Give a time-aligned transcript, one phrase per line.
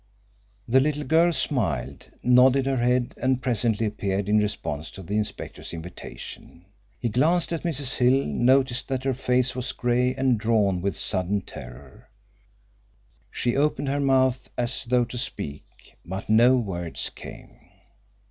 [0.67, 5.73] The little girl smiled, nodded her head, and presently appeared in response to the inspector's
[5.73, 6.65] invitation.
[6.99, 7.97] He glanced at Mrs.
[7.97, 12.09] Hill, noticed that her face was grey and drawn with sudden terror.
[13.29, 17.59] She opened her mouth as though to speak, but no words came.